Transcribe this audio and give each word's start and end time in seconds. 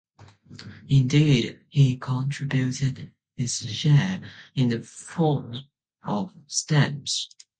Indeed 0.89 1.59
he 1.69 1.95
contributed 1.95 3.11
his 3.37 3.53
share 3.55 4.19
in 4.55 4.69
the 4.69 4.79
form 4.81 5.59
of 6.01 6.33
stamps. 6.47 7.29